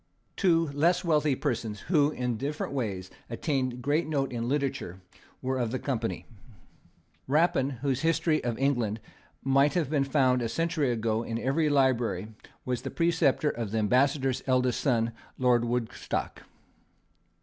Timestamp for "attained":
3.29-3.83